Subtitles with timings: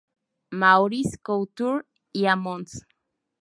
[0.49, 2.87] Maurice Couture y a Mons.